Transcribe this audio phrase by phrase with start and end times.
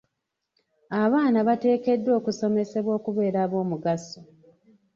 [1.03, 4.19] Abaana bateekeddwa okusomesebwa okubeera ab'omugaso.